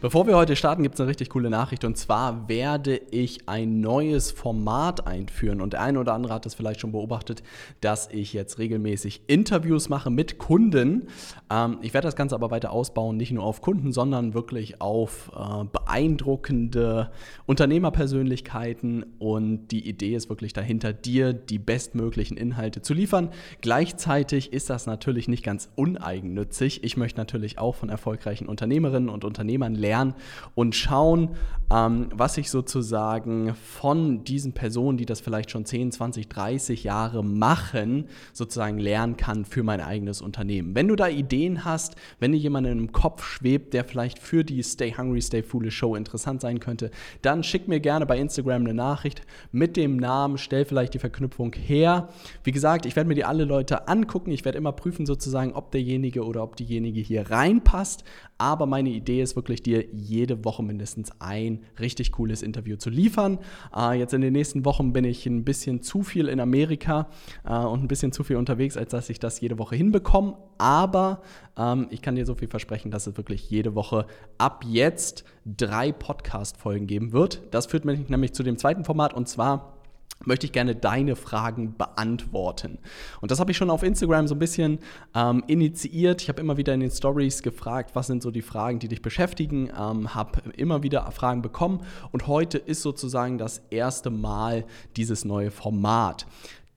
[0.00, 3.80] Bevor wir heute starten, gibt es eine richtig coole Nachricht und zwar werde ich ein
[3.80, 7.42] neues Format einführen und der eine oder andere hat es vielleicht schon beobachtet,
[7.80, 11.08] dass ich jetzt regelmäßig Interviews mache mit Kunden.
[11.50, 15.32] Ähm, ich werde das Ganze aber weiter ausbauen, nicht nur auf Kunden, sondern wirklich auf
[15.34, 17.10] äh, beeindruckende
[17.46, 23.30] Unternehmerpersönlichkeiten und die Idee ist wirklich dahinter, dir die bestmöglichen Inhalte zu liefern.
[23.62, 26.84] Gleichzeitig ist das natürlich nicht ganz uneigennützig.
[26.84, 30.14] Ich möchte natürlich auch von erfolgreichen Unternehmerinnen und Unternehmern lernen lernen
[30.54, 31.30] und schauen,
[31.70, 37.22] ähm, was ich sozusagen von diesen Personen, die das vielleicht schon 10, 20, 30 Jahre
[37.22, 40.74] machen, sozusagen lernen kann für mein eigenes Unternehmen.
[40.74, 44.62] Wenn du da Ideen hast, wenn dir jemand im Kopf schwebt, der vielleicht für die
[44.62, 46.90] Stay Hungry, Stay Foolish Show interessant sein könnte,
[47.22, 51.52] dann schick mir gerne bei Instagram eine Nachricht mit dem Namen, stell vielleicht die Verknüpfung
[51.52, 52.08] her.
[52.44, 55.70] Wie gesagt, ich werde mir die alle Leute angucken, ich werde immer prüfen sozusagen, ob
[55.70, 58.04] derjenige oder ob diejenige hier reinpasst,
[58.38, 63.38] aber meine Idee ist wirklich dir jede Woche mindestens ein richtig cooles Interview zu liefern.
[63.76, 67.08] Äh, jetzt in den nächsten Wochen bin ich ein bisschen zu viel in Amerika
[67.44, 70.36] äh, und ein bisschen zu viel unterwegs, als dass ich das jede Woche hinbekomme.
[70.56, 71.22] Aber
[71.56, 74.06] ähm, ich kann dir so viel versprechen, dass es wirklich jede Woche
[74.38, 77.42] ab jetzt drei Podcast-Folgen geben wird.
[77.50, 79.77] Das führt mich nämlich zu dem zweiten Format und zwar
[80.24, 82.78] möchte ich gerne deine Fragen beantworten.
[83.20, 84.80] Und das habe ich schon auf Instagram so ein bisschen
[85.14, 86.22] ähm, initiiert.
[86.22, 89.02] Ich habe immer wieder in den Stories gefragt, was sind so die Fragen, die dich
[89.02, 91.80] beschäftigen, ähm, habe immer wieder Fragen bekommen
[92.12, 94.64] und heute ist sozusagen das erste Mal
[94.96, 96.26] dieses neue Format.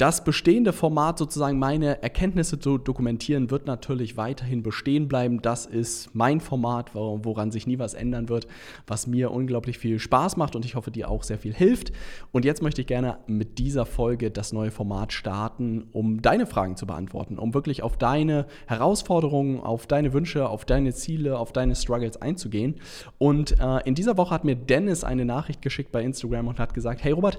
[0.02, 5.44] Das bestehende Format, sozusagen meine Erkenntnisse zu dokumentieren, wird natürlich weiterhin bestehen bleiben.
[5.44, 8.48] Das ist mein Format, woran sich nie was ändern wird,
[8.88, 11.92] was mir unglaublich viel Spaß macht und ich hoffe, dir auch sehr viel hilft.
[12.32, 16.78] Und jetzt möchte ich gerne mit dieser Folge das neue Format starten, um deine Fragen
[16.78, 21.76] zu beantworten, um wirklich auf deine Herausforderungen, auf deine Wünsche, auf deine Ziele, auf deine
[21.76, 22.82] Struggles einzugehen.
[23.20, 26.74] Und äh, in dieser Woche hat mir Dennis eine Nachricht geschickt bei Instagram und hat
[26.74, 27.38] gesagt, hey Robert,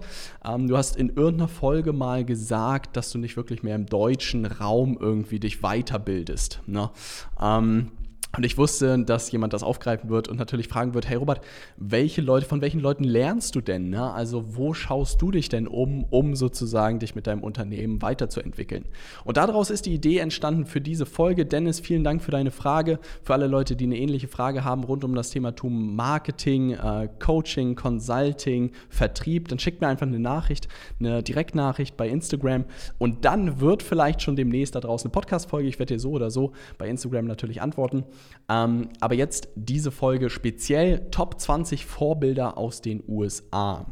[0.48, 3.86] ähm, du hast in irgendeiner Folge mal gesagt, sagt, dass du nicht wirklich mehr im
[3.86, 6.60] deutschen Raum irgendwie dich weiterbildest.
[6.66, 6.90] Ne?
[7.40, 7.92] Ähm,
[8.34, 11.42] und ich wusste, dass jemand das aufgreifen wird und natürlich fragen wird, hey Robert,
[11.76, 13.90] welche Leute, von welchen Leuten lernst du denn?
[13.90, 14.10] Ne?
[14.10, 18.86] Also wo schaust du dich denn um, um sozusagen dich mit deinem Unternehmen weiterzuentwickeln?
[19.24, 21.44] Und daraus ist die Idee entstanden für diese Folge.
[21.44, 23.00] Dennis, vielen Dank für deine Frage.
[23.22, 27.74] Für alle Leute, die eine ähnliche Frage haben rund um das Thema Marketing, äh, Coaching,
[27.74, 30.68] Consulting, Vertrieb, dann schickt mir einfach eine Nachricht,
[30.98, 32.64] eine Direktnachricht bei Instagram
[32.98, 35.68] und dann wird vielleicht schon demnächst da draußen eine Podcast-Folge.
[35.68, 38.04] Ich werde dir so oder so bei Instagram natürlich antworten.
[38.48, 43.86] Ähm, aber jetzt diese Folge speziell Top 20 Vorbilder aus den USA.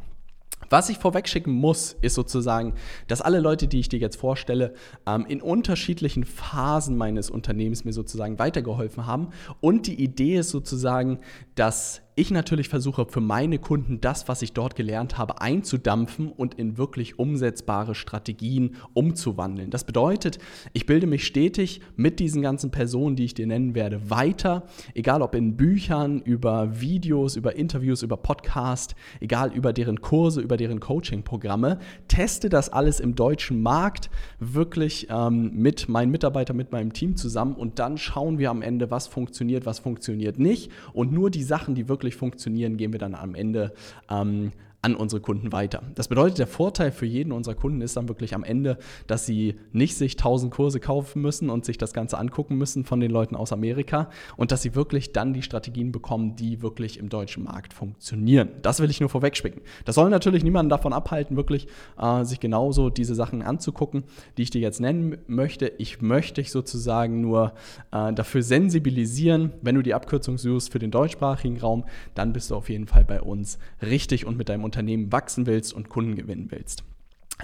[0.69, 2.75] Was ich vorweg schicken muss, ist sozusagen,
[3.09, 7.93] dass alle Leute, die ich dir jetzt vorstelle, ähm, in unterschiedlichen Phasen meines Unternehmens mir
[7.93, 9.31] sozusagen weitergeholfen haben.
[9.61, 11.19] Und die Idee ist sozusagen,
[11.57, 16.55] dass ich natürlich versuche für meine Kunden das, was ich dort gelernt habe, einzudampfen und
[16.55, 19.71] in wirklich umsetzbare Strategien umzuwandeln.
[19.71, 20.39] Das bedeutet,
[20.73, 24.65] ich bilde mich stetig mit diesen ganzen Personen, die ich dir nennen werde, weiter,
[24.95, 30.57] egal ob in Büchern, über Videos, über Interviews, über Podcasts, egal über deren Kurse, über
[30.57, 36.93] deren Coaching-Programme, teste das alles im deutschen Markt wirklich ähm, mit meinen Mitarbeitern, mit meinem
[36.93, 40.71] Team zusammen und dann schauen wir am Ende, was funktioniert, was funktioniert nicht.
[40.93, 43.73] Und nur die Sachen, die wirklich funktionieren, gehen wir dann am Ende
[44.11, 45.83] ähm, an unsere Kunden weiter.
[45.95, 49.57] Das bedeutet, der Vorteil für jeden unserer Kunden ist dann wirklich am Ende, dass sie
[49.73, 53.37] nicht sich 1000 Kurse kaufen müssen und sich das Ganze angucken müssen von den Leuten
[53.37, 57.75] aus Amerika und dass sie wirklich dann die Strategien bekommen, die wirklich im deutschen Markt
[57.75, 58.49] funktionieren.
[58.63, 59.61] Das will ich nur vorwegspicken.
[59.85, 61.67] Das soll natürlich niemanden davon abhalten, wirklich
[62.01, 64.05] äh, sich genauso diese Sachen anzugucken,
[64.39, 65.73] die ich dir jetzt nennen möchte.
[65.77, 67.53] Ich möchte dich sozusagen nur
[67.93, 69.53] äh, dafür sensibilisieren.
[69.61, 71.85] Wenn du die Abkürzung suchst für den deutschsprachigen Raum,
[72.15, 75.73] dann bist du auf jeden Fall bei uns richtig und mit deinem Unternehmen wachsen willst
[75.75, 76.85] und Kunden gewinnen willst.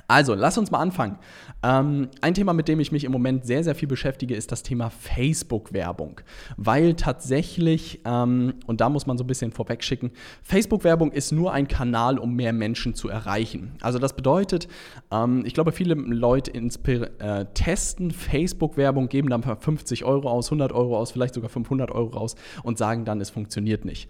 [0.08, 1.18] Also, lass uns mal anfangen.
[1.62, 4.62] Ähm, ein Thema, mit dem ich mich im Moment sehr, sehr viel beschäftige, ist das
[4.62, 6.20] Thema Facebook-Werbung.
[6.56, 10.10] Weil tatsächlich, ähm, und da muss man so ein bisschen vorwegschicken,
[10.42, 13.72] Facebook-Werbung ist nur ein Kanal, um mehr Menschen zu erreichen.
[13.80, 14.68] Also das bedeutet,
[15.10, 20.98] ähm, ich glaube, viele Leute äh, testen Facebook-Werbung, geben dann 50 Euro aus, 100 Euro
[20.98, 24.08] aus, vielleicht sogar 500 Euro raus und sagen dann, es funktioniert nicht.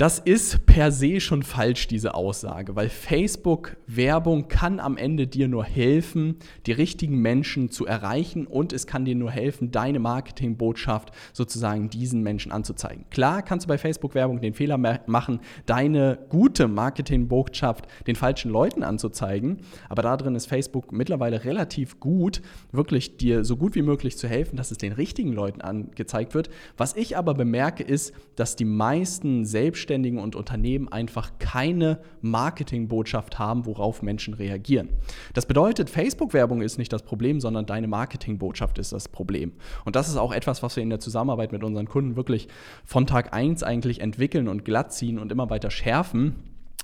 [0.00, 5.62] Das ist per se schon falsch, diese Aussage, weil Facebook-Werbung kann am Ende dir nur
[5.62, 11.90] helfen, die richtigen Menschen zu erreichen und es kann dir nur helfen, deine Marketingbotschaft sozusagen
[11.90, 13.04] diesen Menschen anzuzeigen.
[13.10, 19.58] Klar kannst du bei Facebook-Werbung den Fehler machen, deine gute Marketingbotschaft den falschen Leuten anzuzeigen,
[19.90, 22.40] aber da drin ist Facebook mittlerweile relativ gut,
[22.72, 26.48] wirklich dir so gut wie möglich zu helfen, dass es den richtigen Leuten angezeigt wird.
[26.78, 33.40] Was ich aber bemerke, ist, dass die meisten Selbstständigen Selbstständigen und Unternehmen einfach keine Marketingbotschaft
[33.40, 34.88] haben, worauf Menschen reagieren.
[35.34, 39.52] Das bedeutet, Facebook-Werbung ist nicht das Problem, sondern deine Marketingbotschaft ist das Problem.
[39.84, 42.46] Und das ist auch etwas, was wir in der Zusammenarbeit mit unseren Kunden wirklich
[42.84, 46.36] von Tag 1 eigentlich entwickeln und glatt ziehen und immer weiter schärfen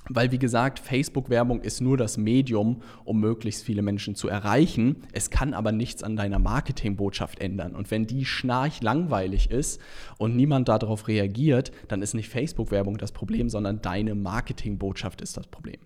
[0.09, 4.97] weil, wie gesagt, Facebook-Werbung ist nur das Medium, um möglichst viele Menschen zu erreichen.
[5.11, 7.75] Es kann aber nichts an deiner Marketingbotschaft ändern.
[7.75, 9.81] Und wenn die schnarch langweilig ist
[10.17, 15.47] und niemand darauf reagiert, dann ist nicht Facebook-Werbung das Problem, sondern deine Marketingbotschaft ist das
[15.47, 15.77] Problem.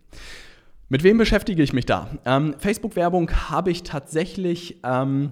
[0.89, 2.09] Mit wem beschäftige ich mich da?
[2.25, 4.77] Ähm, Facebook-Werbung habe ich tatsächlich.
[4.83, 5.31] Ähm,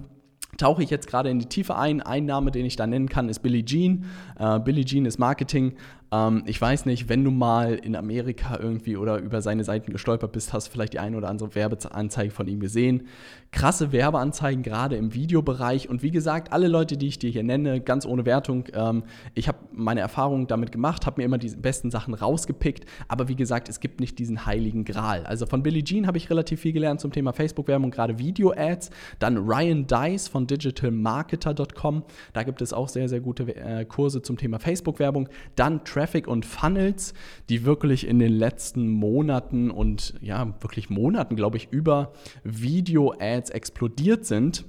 [0.56, 2.00] tauche ich jetzt gerade in die Tiefe ein.
[2.00, 4.04] Ein Name, den ich da nennen kann, ist Billie Jean.
[4.38, 5.74] Äh, Billie Jean ist Marketing.
[6.12, 10.32] Ähm, ich weiß nicht, wenn du mal in Amerika irgendwie oder über seine Seiten gestolpert
[10.32, 13.06] bist, hast du vielleicht die eine oder andere Werbeanzeige von ihm gesehen.
[13.52, 15.88] Krasse Werbeanzeigen, gerade im Videobereich.
[15.88, 19.04] Und wie gesagt, alle Leute, die ich dir hier nenne, ganz ohne Wertung, ähm,
[19.34, 22.84] ich habe meine Erfahrungen damit gemacht, habe mir immer die besten Sachen rausgepickt.
[23.08, 25.24] Aber wie gesagt, es gibt nicht diesen heiligen Gral.
[25.26, 28.90] Also von Billie Jean habe ich relativ viel gelernt zum Thema Facebook-Werbung, gerade Video-Ads.
[29.18, 32.04] Dann Ryan Dice von digitalmarketer.com.
[32.32, 35.28] Da gibt es auch sehr, sehr gute äh, Kurse zum Thema Facebook-Werbung.
[35.56, 37.12] Dann Tra Traffic und Funnels,
[37.50, 42.12] die wirklich in den letzten Monaten und ja, wirklich Monaten, glaube ich, über
[42.42, 44.64] Video-Ads explodiert sind.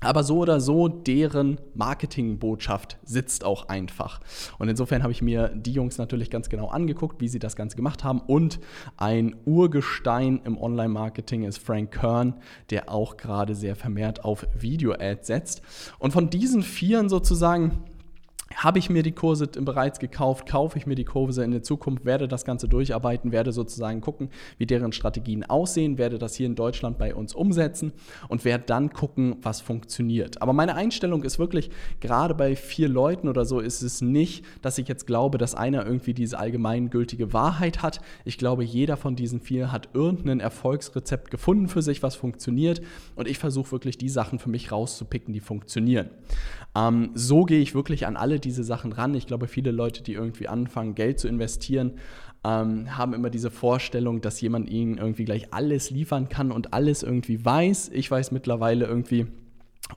[0.00, 4.20] Aber so oder so, deren Marketingbotschaft sitzt auch einfach.
[4.58, 7.76] Und insofern habe ich mir die Jungs natürlich ganz genau angeguckt, wie sie das Ganze
[7.76, 8.20] gemacht haben.
[8.20, 8.58] Und
[8.96, 12.34] ein Urgestein im Online-Marketing ist Frank Kern,
[12.70, 15.62] der auch gerade sehr vermehrt auf Video-Ads setzt.
[16.00, 17.84] Und von diesen Vieren sozusagen
[18.56, 22.04] habe ich mir die Kurse bereits gekauft, kaufe ich mir die Kurse in der Zukunft,
[22.04, 26.54] werde das Ganze durcharbeiten, werde sozusagen gucken, wie deren Strategien aussehen, werde das hier in
[26.54, 27.92] Deutschland bei uns umsetzen
[28.28, 30.40] und werde dann gucken, was funktioniert.
[30.42, 31.70] Aber meine Einstellung ist wirklich,
[32.00, 35.84] gerade bei vier Leuten oder so, ist es nicht, dass ich jetzt glaube, dass einer
[35.84, 38.00] irgendwie diese allgemeingültige Wahrheit hat.
[38.24, 42.80] Ich glaube, jeder von diesen vier hat irgendein Erfolgsrezept gefunden für sich, was funktioniert
[43.14, 46.10] und ich versuche wirklich die Sachen für mich rauszupicken, die funktionieren.
[46.76, 49.14] Ähm, so gehe ich wirklich an alle diese Sachen ran.
[49.14, 51.92] Ich glaube, viele Leute, die irgendwie anfangen, Geld zu investieren,
[52.44, 57.02] ähm, haben immer diese Vorstellung, dass jemand ihnen irgendwie gleich alles liefern kann und alles
[57.02, 57.90] irgendwie weiß.
[57.94, 59.26] Ich weiß mittlerweile irgendwie,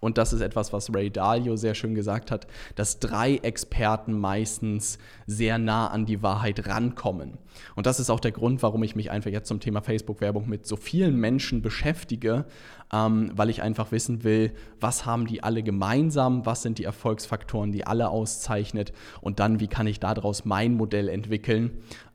[0.02, 2.46] und das ist etwas, was Ray Dalio sehr schön gesagt hat,
[2.76, 7.38] dass drei Experten meistens sehr nah an die Wahrheit rankommen.
[7.76, 10.68] Und das ist auch der Grund, warum ich mich einfach jetzt zum Thema Facebook-Werbung mit
[10.68, 12.46] so vielen Menschen beschäftige,
[12.92, 17.72] ähm, weil ich einfach wissen will, was haben die alle gemeinsam, was sind die Erfolgsfaktoren,
[17.72, 18.92] die alle auszeichnet
[19.22, 21.72] und dann, wie kann ich daraus mein Modell entwickeln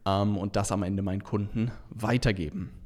[0.06, 2.81] ähm, und das am Ende meinen Kunden weitergeben.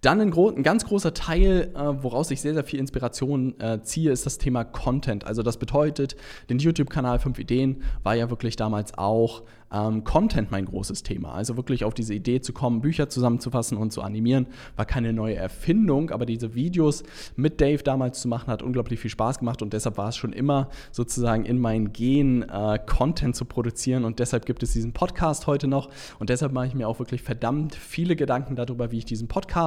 [0.00, 4.10] Dann ein, ein, ganz großer Teil, äh, woraus ich sehr, sehr viel Inspiration äh, ziehe,
[4.10, 5.26] ist das Thema Content.
[5.26, 6.16] Also das bedeutet,
[6.48, 9.42] den YouTube-Kanal 5 Ideen war ja wirklich damals auch
[9.72, 11.32] ähm, Content mein großes Thema.
[11.32, 15.36] Also wirklich auf diese Idee zu kommen, Bücher zusammenzufassen und zu animieren, war keine neue
[15.36, 17.02] Erfindung, aber diese Videos
[17.36, 20.32] mit Dave damals zu machen, hat unglaublich viel Spaß gemacht und deshalb war es schon
[20.32, 25.46] immer sozusagen in meinen Gen, äh, Content zu produzieren und deshalb gibt es diesen Podcast
[25.46, 29.04] heute noch und deshalb mache ich mir auch wirklich verdammt viele Gedanken darüber, wie ich
[29.04, 29.59] diesen Podcast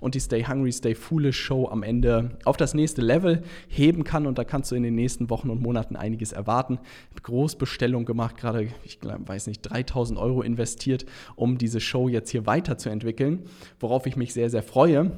[0.00, 4.26] und die Stay Hungry, Stay Foolish Show am Ende auf das nächste Level heben kann.
[4.26, 6.78] Und da kannst du in den nächsten Wochen und Monaten einiges erwarten.
[7.22, 13.44] Großbestellung gemacht, gerade, ich weiß nicht, 3000 Euro investiert, um diese Show jetzt hier weiterzuentwickeln,
[13.78, 15.12] worauf ich mich sehr, sehr freue.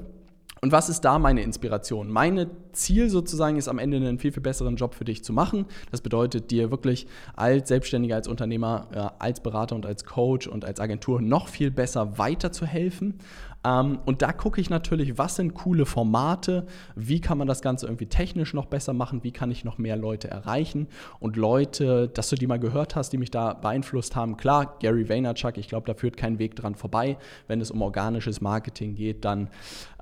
[0.65, 2.09] Und was ist da meine Inspiration?
[2.09, 5.67] Mein Ziel sozusagen ist am Ende einen viel, viel besseren Job für dich zu machen.
[5.91, 10.79] Das bedeutet dir wirklich als Selbstständiger, als Unternehmer, als Berater und als Coach und als
[10.79, 13.15] Agentur noch viel besser weiterzuhelfen.
[13.65, 16.67] Ähm, und da gucke ich natürlich, was sind coole Formate,
[16.97, 19.97] wie kann man das Ganze irgendwie technisch noch besser machen, wie kann ich noch mehr
[19.97, 20.89] Leute erreichen
[21.21, 24.37] und Leute, dass du die mal gehört hast, die mich da beeinflusst haben.
[24.37, 27.17] Klar, Gary Vaynerchuk, ich glaube, da führt kein Weg dran vorbei.
[27.47, 29.49] Wenn es um organisches Marketing geht, dann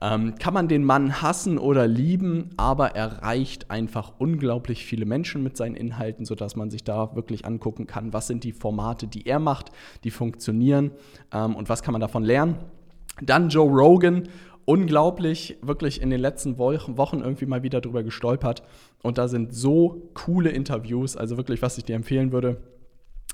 [0.01, 5.43] ähm, kann man den Mann hassen oder lieben, aber er erreicht einfach unglaublich viele Menschen
[5.43, 9.27] mit seinen Inhalten, sodass man sich da wirklich angucken kann, was sind die Formate, die
[9.27, 9.73] er macht,
[10.05, 10.93] die funktionieren
[11.33, 12.57] ähm, und was kann man davon lernen.
[13.21, 14.29] Dann Joe Rogan,
[14.65, 18.63] unglaublich, wirklich in den letzten Wochen irgendwie mal wieder drüber gestolpert.
[19.03, 22.63] Und da sind so coole Interviews, also wirklich, was ich dir empfehlen würde.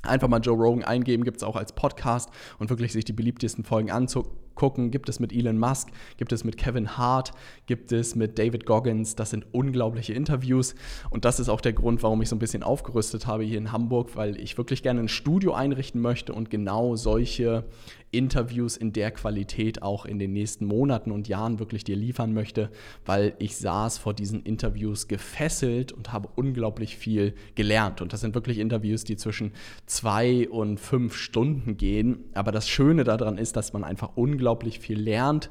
[0.03, 3.65] Einfach mal Joe Rogan eingeben, gibt es auch als Podcast und wirklich sich die beliebtesten
[3.65, 4.46] Folgen anzugucken.
[4.57, 7.33] Gibt es mit Elon Musk, gibt es mit Kevin Hart,
[7.67, 9.15] gibt es mit David Goggins.
[9.15, 10.75] Das sind unglaubliche Interviews
[11.11, 13.71] und das ist auch der Grund, warum ich so ein bisschen aufgerüstet habe hier in
[13.71, 17.65] Hamburg, weil ich wirklich gerne ein Studio einrichten möchte und genau solche
[18.13, 22.71] Interviews in der Qualität auch in den nächsten Monaten und Jahren wirklich dir liefern möchte,
[23.05, 28.01] weil ich saß vor diesen Interviews gefesselt und habe unglaublich viel gelernt.
[28.01, 29.53] Und das sind wirklich Interviews, die zwischen
[29.85, 32.25] zwei und fünf Stunden gehen.
[32.33, 34.46] Aber das Schöne daran ist, dass man einfach unglaublich
[34.81, 35.51] viel lernt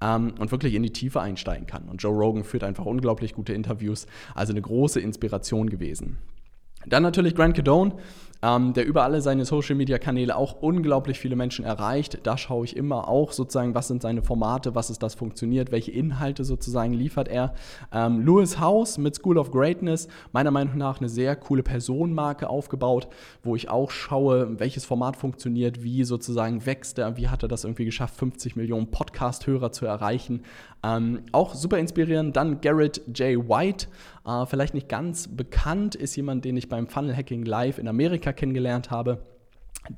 [0.00, 1.88] ähm, und wirklich in die Tiefe einsteigen kann.
[1.88, 6.18] Und Joe Rogan führt einfach unglaublich gute Interviews, also eine große Inspiration gewesen.
[6.86, 7.94] Dann natürlich Grant Cadone,
[8.44, 12.18] ähm, der über alle seine Social-Media-Kanäle auch unglaublich viele Menschen erreicht.
[12.24, 15.92] Da schaue ich immer auch sozusagen, was sind seine Formate, was ist das funktioniert, welche
[15.92, 17.54] Inhalte sozusagen liefert er.
[17.90, 23.08] Ähm, Lewis House mit School of Greatness, meiner Meinung nach eine sehr coole Personenmarke aufgebaut,
[23.42, 27.64] wo ich auch schaue, welches Format funktioniert, wie sozusagen wächst er, wie hat er das
[27.64, 30.42] irgendwie geschafft, 50 Millionen Podcast-Hörer zu erreichen.
[30.84, 32.36] Ähm, auch super inspirierend.
[32.36, 33.48] Dann Garrett J.
[33.48, 33.86] White,
[34.26, 38.33] äh, vielleicht nicht ganz bekannt, ist jemand, den ich beim Funnel Hacking Live in Amerika
[38.36, 39.24] kennengelernt habe,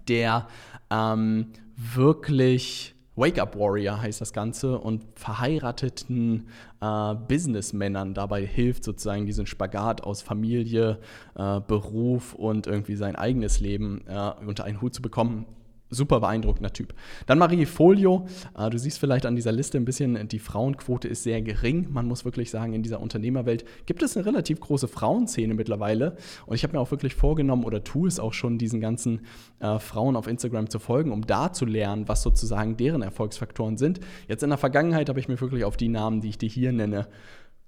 [0.09, 0.49] der
[0.91, 6.49] ähm, wirklich Wake-up Warrior heißt das Ganze und verheirateten
[6.83, 10.99] äh, Businessmännern dabei hilft, sozusagen diesen Spagat aus Familie,
[11.35, 15.47] äh, Beruf und irgendwie sein eigenes Leben äh, unter einen Hut zu bekommen
[15.91, 16.95] super beeindruckender Typ.
[17.27, 18.27] Dann Marie Folio.
[18.57, 21.89] Äh, du siehst vielleicht an dieser Liste ein bisschen, die Frauenquote ist sehr gering.
[21.91, 26.17] Man muss wirklich sagen, in dieser Unternehmerwelt gibt es eine relativ große Frauenszene mittlerweile.
[26.47, 29.21] Und ich habe mir auch wirklich vorgenommen oder tue es auch schon, diesen ganzen
[29.61, 34.01] äh, Frauen auf Instagram zu folgen, um da zu lernen, was sozusagen deren Erfolgsfaktoren sind.
[34.29, 36.73] Jetzt in der Vergangenheit habe ich mir wirklich auf die Namen, die ich dir hier
[36.73, 37.07] nenne,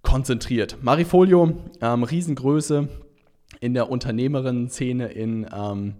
[0.03, 0.79] konzentriert.
[0.83, 2.89] Marifolio, ähm, Riesengröße
[3.61, 5.95] in der Unternehmerinnen-Szene in ähm,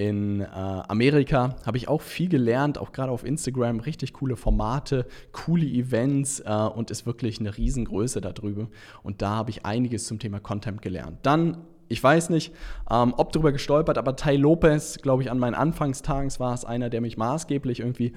[0.00, 5.06] in äh, Amerika habe ich auch viel gelernt, auch gerade auf Instagram, richtig coole Formate,
[5.32, 8.68] coole Events äh, und ist wirklich eine Riesengröße da drüben.
[9.02, 11.18] Und da habe ich einiges zum Thema Content gelernt.
[11.22, 12.54] Dann, ich weiß nicht,
[12.90, 16.88] ähm, ob darüber gestolpert, aber Tai Lopez, glaube ich, an meinen Anfangstagen war es einer,
[16.88, 18.14] der mich maßgeblich irgendwie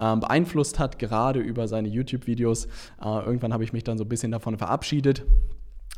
[0.00, 2.64] ähm, beeinflusst hat, gerade über seine YouTube-Videos.
[2.64, 5.26] Äh, irgendwann habe ich mich dann so ein bisschen davon verabschiedet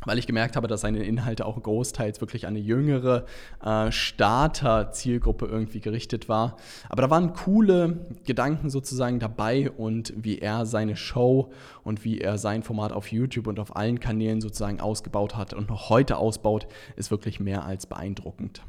[0.05, 3.25] weil ich gemerkt habe, dass seine Inhalte auch großteils wirklich an eine jüngere
[3.65, 6.57] äh, Starter-Zielgruppe irgendwie gerichtet war.
[6.89, 11.53] Aber da waren coole Gedanken sozusagen dabei und wie er seine Show
[11.83, 15.69] und wie er sein Format auf YouTube und auf allen Kanälen sozusagen ausgebaut hat und
[15.69, 18.63] noch heute ausbaut, ist wirklich mehr als beeindruckend.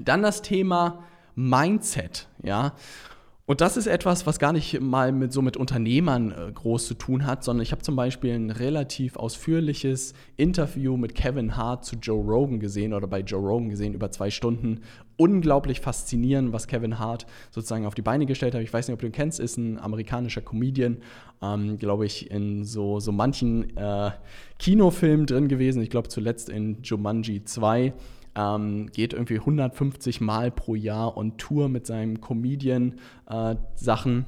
[0.00, 1.04] Dann das Thema
[1.34, 2.74] Mindset, ja.
[3.52, 6.94] Und das ist etwas, was gar nicht mal mit so mit Unternehmern äh, groß zu
[6.94, 11.96] tun hat, sondern ich habe zum Beispiel ein relativ ausführliches Interview mit Kevin Hart zu
[11.96, 14.80] Joe Rogan gesehen oder bei Joe Rogan gesehen über zwei Stunden.
[15.18, 18.62] Unglaublich faszinierend, was Kevin Hart sozusagen auf die Beine gestellt hat.
[18.62, 21.02] Ich weiß nicht, ob du ihn kennst, ist ein amerikanischer Comedian,
[21.42, 24.12] ähm, glaube ich, in so, so manchen äh,
[24.60, 25.82] Kinofilmen drin gewesen.
[25.82, 27.92] Ich glaube zuletzt in Jumanji 2
[28.34, 34.18] ähm, geht irgendwie 150 Mal pro Jahr on Tour mit seinem Comedian-Sachen.
[34.20, 34.24] Äh,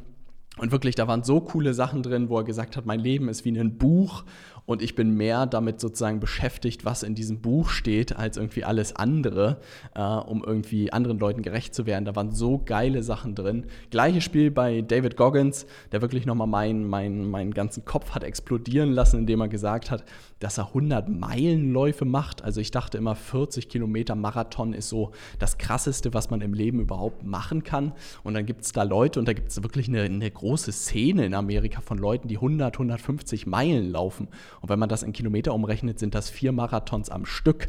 [0.61, 3.45] und wirklich, da waren so coole Sachen drin, wo er gesagt hat, mein Leben ist
[3.45, 4.25] wie ein Buch
[4.67, 8.97] und ich bin mehr damit sozusagen beschäftigt, was in diesem Buch steht, als irgendwie alles
[8.97, 9.59] andere,
[9.95, 12.05] äh, um irgendwie anderen Leuten gerecht zu werden.
[12.05, 13.67] Da waren so geile Sachen drin.
[13.91, 18.93] Gleiches Spiel bei David Goggins, der wirklich nochmal meinen, meinen, meinen ganzen Kopf hat explodieren
[18.93, 20.05] lassen, indem er gesagt hat,
[20.41, 22.43] dass er 100 Meilenläufe macht.
[22.43, 26.81] Also ich dachte immer, 40 Kilometer Marathon ist so das Krasseste, was man im Leben
[26.81, 27.93] überhaupt machen kann.
[28.23, 31.27] Und dann gibt es da Leute und da gibt es wirklich eine, eine große Szene
[31.27, 34.29] in Amerika von Leuten, die 100, 150 Meilen laufen.
[34.65, 37.69] Und wenn man das in Kilometer umrechnet, sind das vier Marathons am Stück.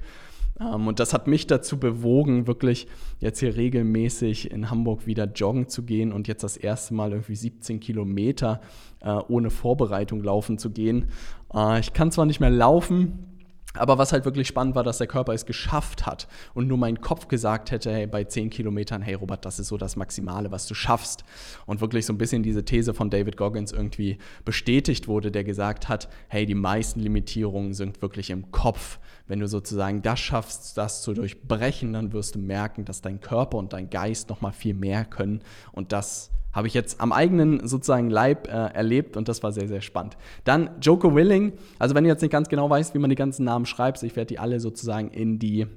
[0.62, 2.88] Ähm, und das hat mich dazu bewogen, wirklich
[3.20, 7.36] jetzt hier regelmäßig in Hamburg wieder joggen zu gehen und jetzt das erste Mal irgendwie
[7.36, 8.62] 17 Kilometer
[9.02, 11.10] äh, ohne Vorbereitung laufen zu gehen.
[11.54, 13.35] Äh, ich kann zwar nicht mehr laufen,
[13.76, 17.02] aber was halt wirklich spannend war, dass der Körper es geschafft hat und nur mein
[17.02, 20.68] Kopf gesagt hätte, hey, bei 10 Kilometern, hey Robert, das ist so das Maximale, was
[20.68, 21.24] du schaffst.
[21.66, 25.90] Und wirklich so ein bisschen diese These von David Goggins irgendwie bestätigt wurde, der gesagt
[25.90, 29.00] hat, hey, die meisten Limitierungen sind wirklich im Kopf.
[29.28, 33.58] Wenn du sozusagen das schaffst, das zu durchbrechen, dann wirst du merken, dass dein Körper
[33.58, 35.42] und dein Geist nochmal viel mehr können
[35.72, 39.68] und das habe ich jetzt am eigenen sozusagen Leib äh, erlebt und das war sehr,
[39.68, 40.18] sehr spannend.
[40.46, 43.44] Dann Joko Willing, also wenn du jetzt nicht ganz genau weißt, wie man die ganzen
[43.44, 45.68] Namen schreibt, ich werde die alle sozusagen in die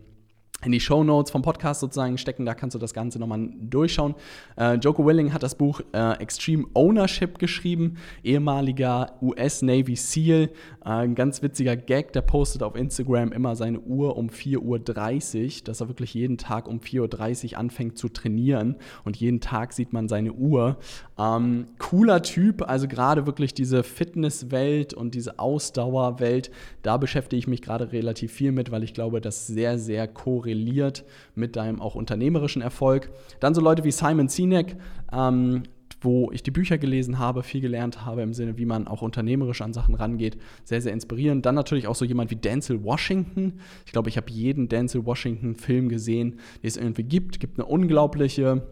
[0.65, 2.45] in die Show Notes vom Podcast sozusagen stecken.
[2.45, 4.17] Da kannst du das Ganze nochmal durchschauen.
[4.57, 10.51] Äh, Joko Willing hat das Buch äh, Extreme Ownership geschrieben, ehemaliger US Navy SEAL.
[10.85, 15.65] Äh, ein ganz witziger Gag, der postet auf Instagram immer seine Uhr um 4.30 Uhr,
[15.65, 19.93] dass er wirklich jeden Tag um 4.30 Uhr anfängt zu trainieren und jeden Tag sieht
[19.93, 20.79] man seine Uhr.
[21.21, 26.51] Ähm, cooler Typ, also gerade wirklich diese Fitnesswelt und diese Ausdauerwelt,
[26.83, 30.48] da beschäftige ich mich gerade relativ viel mit, weil ich glaube, dass sehr, sehr korreliert
[30.49, 33.11] korreliert mit deinem auch unternehmerischen Erfolg.
[33.41, 34.77] Dann so Leute wie Simon Sinek,
[35.13, 35.65] ähm,
[36.01, 39.61] wo ich die Bücher gelesen habe, viel gelernt habe im Sinne, wie man auch unternehmerisch
[39.63, 40.39] an Sachen rangeht.
[40.65, 41.45] Sehr, sehr inspirierend.
[41.45, 43.61] Dann natürlich auch so jemand wie Denzel Washington.
[43.85, 47.41] Ich glaube, ich habe jeden Denzel Washington-Film gesehen, den es irgendwie gibt.
[47.41, 48.63] Gibt eine unglaubliche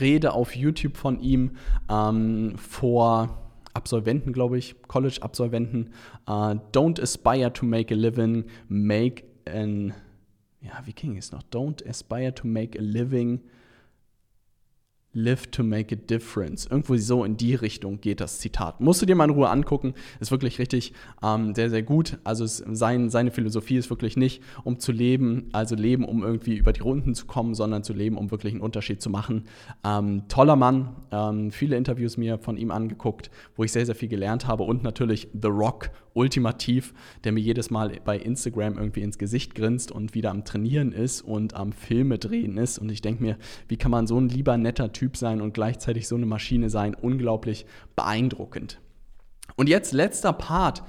[0.00, 1.52] Rede auf YouTube von ihm
[1.90, 3.40] ähm, vor
[3.74, 5.90] Absolventen, glaube ich, College-Absolventen.
[6.28, 9.92] Uh, don't aspire to make a living, make an
[10.64, 11.42] ja, wie ging es noch?
[11.52, 13.40] Don't aspire to make a living
[15.14, 16.66] Live to make a difference.
[16.66, 18.80] Irgendwo so in die Richtung geht das Zitat.
[18.80, 19.94] Musst du dir mal in Ruhe angucken.
[20.20, 20.92] Ist wirklich richtig
[21.22, 22.18] ähm, sehr, sehr gut.
[22.24, 26.56] Also es, sein, seine Philosophie ist wirklich nicht, um zu leben, also leben, um irgendwie
[26.56, 29.44] über die Runden zu kommen, sondern zu leben, um wirklich einen Unterschied zu machen.
[29.84, 30.96] Ähm, toller Mann.
[31.10, 34.64] Ähm, viele Interviews mir von ihm angeguckt, wo ich sehr, sehr viel gelernt habe.
[34.64, 36.94] Und natürlich The Rock, ultimativ,
[37.24, 41.22] der mir jedes Mal bei Instagram irgendwie ins Gesicht grinst und wieder am Trainieren ist
[41.22, 42.78] und am Filme drehen ist.
[42.78, 43.36] Und ich denke mir,
[43.68, 46.70] wie kann man so ein lieber, netter Typ Typ sein und gleichzeitig so eine Maschine
[46.70, 46.94] sein.
[46.94, 48.80] Unglaublich beeindruckend.
[49.54, 50.82] Und jetzt letzter Part.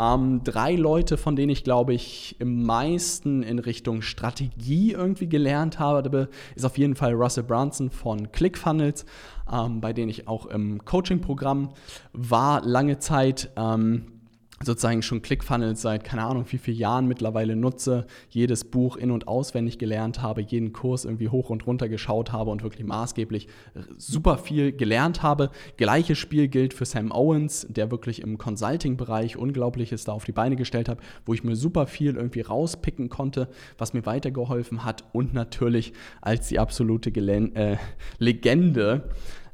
[0.00, 5.78] Ähm, drei Leute, von denen ich glaube ich im meisten in Richtung Strategie irgendwie gelernt
[5.78, 9.04] habe, ist auf jeden Fall Russell Brunson von ClickFunnels,
[9.52, 11.74] ähm, bei denen ich auch im Coaching-Programm
[12.12, 13.50] war lange Zeit.
[13.54, 14.19] Ähm,
[14.62, 19.26] sozusagen schon ClickFunnels seit keine Ahnung wie vielen Jahren mittlerweile nutze, jedes Buch in- und
[19.26, 23.48] auswendig gelernt habe, jeden Kurs irgendwie hoch und runter geschaut habe und wirklich maßgeblich
[23.96, 25.50] super viel gelernt habe.
[25.78, 30.56] Gleiches Spiel gilt für Sam Owens, der wirklich im Consulting-Bereich Unglaubliches da auf die Beine
[30.56, 33.48] gestellt hat, wo ich mir super viel irgendwie rauspicken konnte,
[33.78, 37.78] was mir weitergeholfen hat und natürlich als die absolute Gelen äh,
[38.18, 39.08] Legende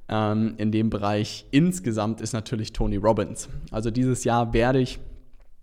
[0.09, 3.49] ähm, in dem Bereich insgesamt ist natürlich Tony Robbins.
[3.71, 4.99] Also dieses Jahr werde ich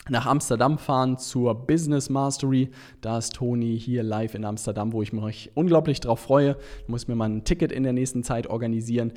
[0.10, 2.70] nach Amsterdam fahren zur Business Mastery.
[3.00, 6.58] Da ist Toni hier live in Amsterdam, wo ich mich unglaublich drauf freue.
[6.82, 9.14] Ich muss mir mal ein Ticket in der nächsten Zeit organisieren.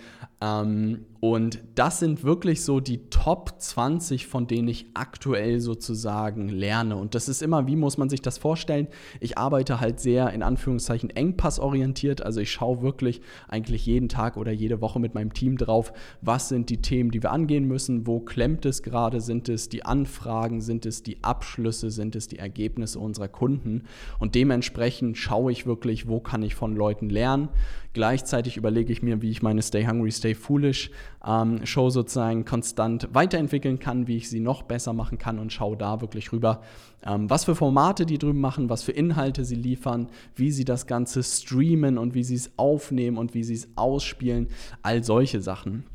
[0.46, 6.96] Ähm, und das sind wirklich so die Top 20, von denen ich aktuell sozusagen lerne.
[6.96, 8.86] Und das ist immer, wie muss man sich das vorstellen?
[9.18, 12.22] Ich arbeite halt sehr in Anführungszeichen engpassorientiert.
[12.22, 16.48] Also ich schaue wirklich eigentlich jeden Tag oder jede Woche mit meinem Team drauf, was
[16.48, 20.60] sind die Themen, die wir angehen müssen, wo klemmt es gerade, sind es die Anfragen,
[20.60, 23.84] sind es die Abschlüsse, sind es die Ergebnisse unserer Kunden.
[24.20, 27.48] Und dementsprechend schaue ich wirklich, wo kann ich von Leuten lernen.
[27.96, 30.90] Gleichzeitig überlege ich mir, wie ich meine Stay Hungry, Stay Foolish
[31.26, 35.78] ähm, Show sozusagen konstant weiterentwickeln kann, wie ich sie noch besser machen kann und schaue
[35.78, 36.60] da wirklich rüber,
[37.06, 40.86] ähm, was für Formate die drüben machen, was für Inhalte sie liefern, wie sie das
[40.86, 44.48] Ganze streamen und wie sie es aufnehmen und wie sie es ausspielen,
[44.82, 45.86] all solche Sachen.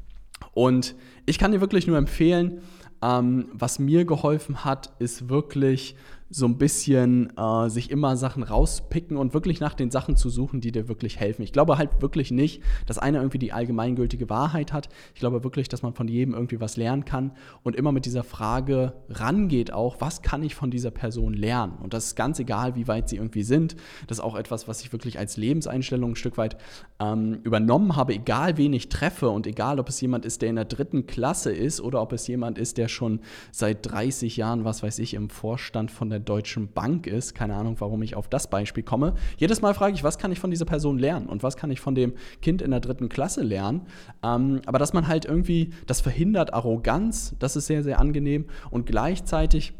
[0.55, 0.95] Und
[1.27, 2.61] ich kann dir wirklich nur empfehlen,
[3.03, 5.95] ähm, was mir geholfen hat, ist wirklich
[6.31, 10.61] so ein bisschen äh, sich immer Sachen rauspicken und wirklich nach den Sachen zu suchen,
[10.61, 11.41] die dir wirklich helfen.
[11.41, 14.87] Ich glaube halt wirklich nicht, dass einer irgendwie die allgemeingültige Wahrheit hat.
[15.13, 18.23] Ich glaube wirklich, dass man von jedem irgendwie was lernen kann und immer mit dieser
[18.23, 21.73] Frage rangeht auch, was kann ich von dieser Person lernen?
[21.83, 23.75] Und das ist ganz egal, wie weit sie irgendwie sind.
[24.07, 26.55] Das ist auch etwas, was ich wirklich als Lebenseinstellung ein Stück weit
[26.99, 30.55] ähm, übernommen habe, egal wen ich treffe und egal, ob es jemand ist, der in
[30.55, 33.19] der dritten Klasse ist oder ob es jemand ist, der schon
[33.51, 37.35] seit 30 Jahren, was weiß ich, im Vorstand von der Deutschen Bank ist.
[37.35, 39.13] Keine Ahnung, warum ich auf das Beispiel komme.
[39.37, 41.79] Jedes Mal frage ich, was kann ich von dieser Person lernen und was kann ich
[41.79, 43.87] von dem Kind in der dritten Klasse lernen.
[44.23, 48.85] Ähm, aber dass man halt irgendwie, das verhindert Arroganz, das ist sehr, sehr angenehm und
[48.85, 49.73] gleichzeitig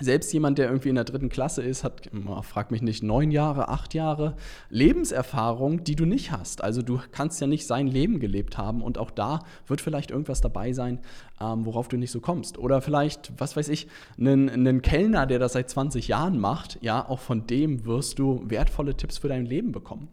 [0.00, 2.10] selbst jemand, der irgendwie in der dritten Klasse ist, hat,
[2.42, 4.34] frag mich nicht, neun Jahre, acht Jahre
[4.68, 6.64] Lebenserfahrung, die du nicht hast.
[6.64, 10.40] Also du kannst ja nicht sein Leben gelebt haben und auch da wird vielleicht irgendwas
[10.40, 10.98] dabei sein,
[11.40, 12.58] ähm, worauf du nicht so kommst.
[12.58, 13.86] Oder vielleicht, was weiß ich,
[14.18, 18.42] einen, einen Kellner, der das seit 20 Jahren macht, ja, auch von dem wirst du
[18.46, 20.08] wertvolle Tipps für dein Leben bekommen.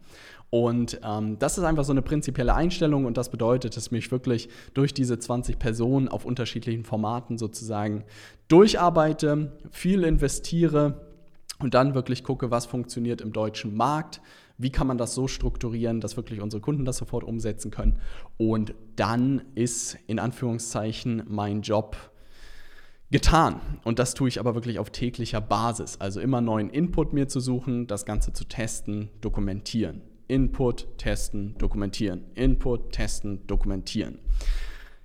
[0.54, 4.50] Und ähm, das ist einfach so eine prinzipielle Einstellung und das bedeutet, dass mich wirklich
[4.74, 8.04] durch diese 20 Personen auf unterschiedlichen Formaten sozusagen
[8.48, 11.06] durcharbeite, viel investiere
[11.58, 14.20] und dann wirklich gucke, was funktioniert im deutschen Markt,
[14.58, 17.98] wie kann man das so strukturieren, dass wirklich unsere Kunden das sofort umsetzen können.
[18.36, 21.96] Und dann ist in Anführungszeichen mein Job
[23.10, 23.62] getan.
[23.84, 25.98] Und das tue ich aber wirklich auf täglicher Basis.
[25.98, 30.02] Also immer neuen Input mir zu suchen, das Ganze zu testen, dokumentieren.
[30.32, 32.24] Input, testen, dokumentieren.
[32.34, 34.18] Input, testen, dokumentieren.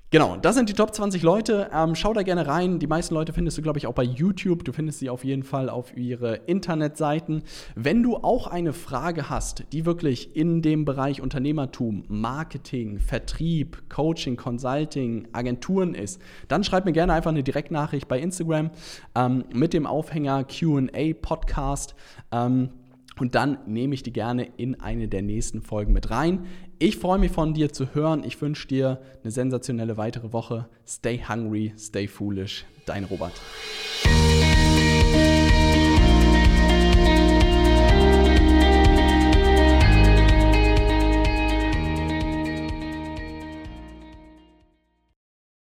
[0.10, 1.70] Genau, das sind die Top 20 Leute.
[1.74, 2.80] Ähm, schau da gerne rein.
[2.80, 4.64] Die meisten Leute findest du, glaube ich, auch bei YouTube.
[4.64, 7.44] Du findest sie auf jeden Fall auf ihre Internetseiten.
[7.76, 14.38] Wenn du auch eine Frage hast, die wirklich in dem Bereich Unternehmertum, Marketing, Vertrieb, Coaching,
[14.38, 18.72] Consulting, Agenturen ist, dann schreib mir gerne einfach eine Direktnachricht bei Instagram
[19.14, 21.96] ähm, mit dem Aufhänger QA Podcast.
[22.32, 22.70] Ähm,
[23.20, 26.46] und dann nehme ich die gerne in eine der nächsten Folgen mit rein.
[26.80, 28.24] Ich freue mich von dir zu hören.
[28.24, 30.68] Ich wünsche dir eine sensationelle weitere Woche.
[30.88, 32.66] Stay hungry, stay foolish.
[32.86, 33.34] Dein Robert.